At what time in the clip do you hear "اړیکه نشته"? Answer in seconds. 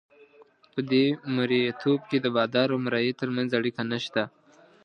3.59-4.23